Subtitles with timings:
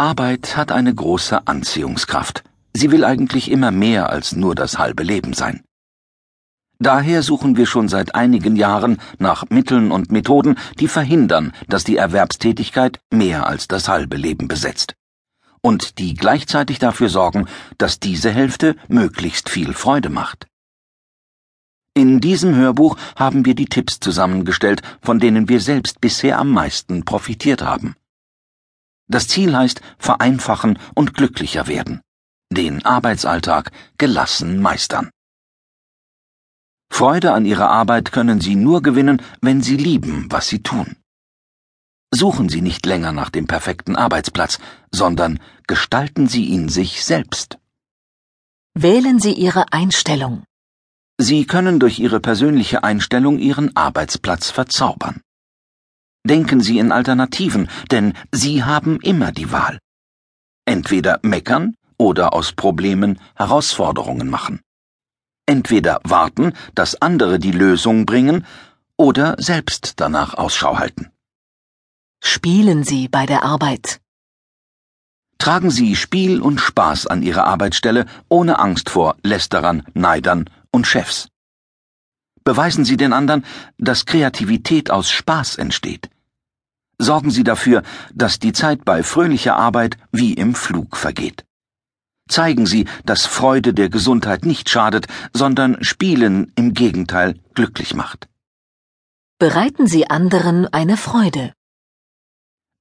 [0.00, 2.42] Arbeit hat eine große Anziehungskraft.
[2.72, 5.62] Sie will eigentlich immer mehr als nur das halbe Leben sein.
[6.78, 11.98] Daher suchen wir schon seit einigen Jahren nach Mitteln und Methoden, die verhindern, dass die
[11.98, 14.94] Erwerbstätigkeit mehr als das halbe Leben besetzt.
[15.60, 17.46] Und die gleichzeitig dafür sorgen,
[17.76, 20.46] dass diese Hälfte möglichst viel Freude macht.
[21.92, 27.04] In diesem Hörbuch haben wir die Tipps zusammengestellt, von denen wir selbst bisher am meisten
[27.04, 27.96] profitiert haben.
[29.10, 32.00] Das Ziel heißt vereinfachen und glücklicher werden.
[32.52, 35.10] Den Arbeitsalltag gelassen meistern.
[36.92, 40.96] Freude an ihrer Arbeit können Sie nur gewinnen, wenn Sie lieben, was Sie tun.
[42.12, 44.58] Suchen Sie nicht länger nach dem perfekten Arbeitsplatz,
[44.92, 47.58] sondern gestalten Sie ihn sich selbst.
[48.74, 50.44] Wählen Sie Ihre Einstellung.
[51.18, 55.20] Sie können durch Ihre persönliche Einstellung Ihren Arbeitsplatz verzaubern.
[56.24, 59.78] Denken Sie in Alternativen, denn Sie haben immer die Wahl.
[60.66, 64.60] Entweder meckern oder aus Problemen Herausforderungen machen.
[65.46, 68.46] Entweder warten, dass andere die Lösung bringen,
[68.96, 71.10] oder selbst danach Ausschau halten.
[72.22, 74.00] Spielen Sie bei der Arbeit.
[75.38, 81.28] Tragen Sie Spiel und Spaß an Ihrer Arbeitsstelle ohne Angst vor Lästerern, Neidern und Chefs.
[82.50, 83.44] Beweisen Sie den anderen,
[83.78, 86.10] dass Kreativität aus Spaß entsteht.
[86.98, 91.44] Sorgen Sie dafür, dass die Zeit bei fröhlicher Arbeit wie im Flug vergeht.
[92.28, 98.28] Zeigen Sie, dass Freude der Gesundheit nicht schadet, sondern Spielen im Gegenteil glücklich macht.
[99.38, 101.52] Bereiten Sie anderen eine Freude.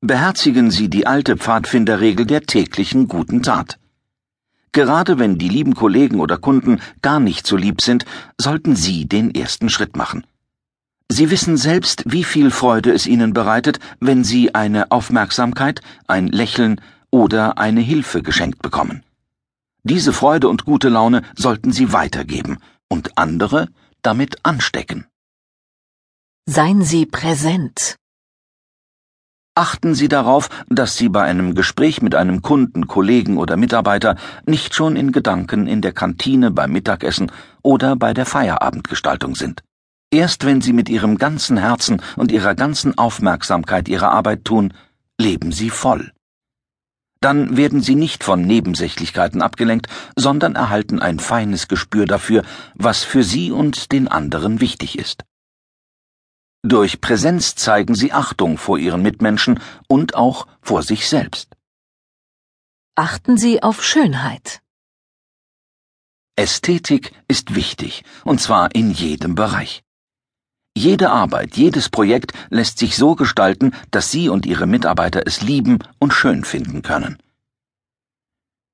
[0.00, 3.77] Beherzigen Sie die alte Pfadfinderregel der täglichen guten Tat.
[4.72, 8.04] Gerade wenn die lieben Kollegen oder Kunden gar nicht so lieb sind,
[8.38, 10.26] sollten Sie den ersten Schritt machen.
[11.10, 16.80] Sie wissen selbst, wie viel Freude es Ihnen bereitet, wenn Sie eine Aufmerksamkeit, ein Lächeln
[17.10, 19.02] oder eine Hilfe geschenkt bekommen.
[19.84, 23.68] Diese Freude und gute Laune sollten Sie weitergeben und andere
[24.02, 25.06] damit anstecken.
[26.46, 27.97] Seien Sie präsent.
[29.58, 34.14] Achten Sie darauf, dass Sie bei einem Gespräch mit einem Kunden, Kollegen oder Mitarbeiter
[34.46, 39.64] nicht schon in Gedanken in der Kantine beim Mittagessen oder bei der Feierabendgestaltung sind.
[40.12, 44.74] Erst wenn Sie mit Ihrem ganzen Herzen und Ihrer ganzen Aufmerksamkeit Ihre Arbeit tun,
[45.20, 46.12] leben Sie voll.
[47.20, 52.44] Dann werden Sie nicht von Nebensächlichkeiten abgelenkt, sondern erhalten ein feines Gespür dafür,
[52.76, 55.24] was für Sie und den anderen wichtig ist.
[56.62, 61.54] Durch Präsenz zeigen sie Achtung vor ihren Mitmenschen und auch vor sich selbst.
[62.96, 64.60] Achten Sie auf Schönheit.
[66.34, 69.84] Ästhetik ist wichtig, und zwar in jedem Bereich.
[70.76, 75.78] Jede Arbeit, jedes Projekt lässt sich so gestalten, dass Sie und Ihre Mitarbeiter es lieben
[76.00, 77.18] und schön finden können.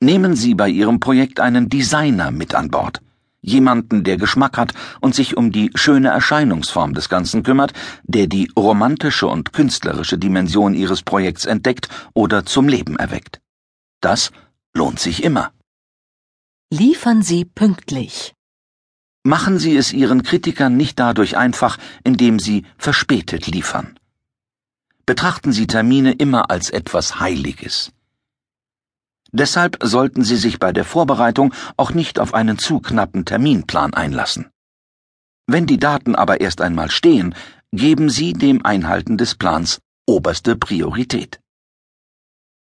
[0.00, 3.02] Nehmen Sie bei Ihrem Projekt einen Designer mit an Bord
[3.40, 7.72] jemanden, der Geschmack hat und sich um die schöne Erscheinungsform des Ganzen kümmert,
[8.04, 13.40] der die romantische und künstlerische Dimension ihres Projekts entdeckt oder zum Leben erweckt.
[14.00, 14.30] Das
[14.74, 15.52] lohnt sich immer.
[16.72, 18.34] Liefern Sie pünktlich.
[19.22, 23.98] Machen Sie es Ihren Kritikern nicht dadurch einfach, indem Sie verspätet liefern.
[25.04, 27.92] Betrachten Sie Termine immer als etwas Heiliges.
[29.32, 34.50] Deshalb sollten Sie sich bei der Vorbereitung auch nicht auf einen zu knappen Terminplan einlassen.
[35.46, 37.34] Wenn die Daten aber erst einmal stehen,
[37.72, 41.40] geben Sie dem Einhalten des Plans oberste Priorität.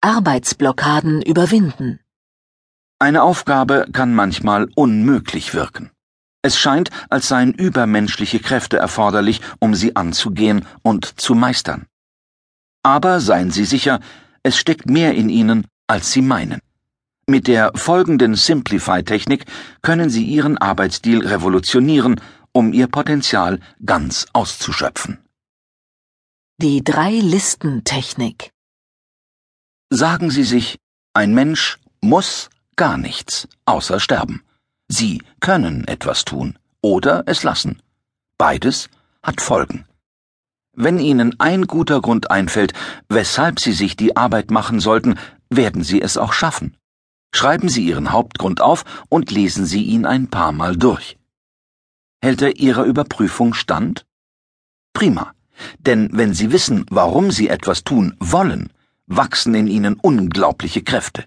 [0.00, 2.00] Arbeitsblockaden überwinden.
[2.98, 5.90] Eine Aufgabe kann manchmal unmöglich wirken.
[6.42, 11.86] Es scheint, als seien übermenschliche Kräfte erforderlich, um sie anzugehen und zu meistern.
[12.84, 13.98] Aber seien Sie sicher,
[14.44, 16.60] es steckt mehr in Ihnen, als Sie meinen.
[17.26, 19.46] Mit der folgenden Simplify-Technik
[19.82, 22.20] können Sie Ihren Arbeitsstil revolutionieren,
[22.52, 25.18] um Ihr Potenzial ganz auszuschöpfen.
[26.58, 28.50] Die Drei-Listen-Technik.
[29.90, 30.78] Sagen Sie sich,
[31.14, 34.42] ein Mensch muss gar nichts außer sterben.
[34.88, 37.82] Sie können etwas tun oder es lassen.
[38.38, 38.88] Beides
[39.22, 39.84] hat Folgen.
[40.72, 42.74] Wenn Ihnen ein guter Grund einfällt,
[43.08, 45.18] weshalb Sie sich die Arbeit machen sollten,
[45.50, 46.76] werden Sie es auch schaffen.
[47.34, 51.18] Schreiben Sie Ihren Hauptgrund auf und lesen Sie ihn ein paar Mal durch.
[52.22, 54.06] Hält er Ihrer Überprüfung stand?
[54.92, 55.34] Prima.
[55.78, 58.72] Denn wenn Sie wissen, warum Sie etwas tun wollen,
[59.06, 61.24] wachsen in Ihnen unglaubliche Kräfte.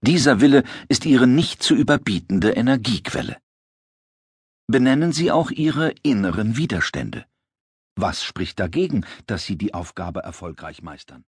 [0.00, 3.36] Dieser Wille ist Ihre nicht zu überbietende Energiequelle.
[4.68, 7.26] Benennen Sie auch Ihre inneren Widerstände.
[7.96, 11.24] Was spricht dagegen, dass Sie die Aufgabe erfolgreich meistern?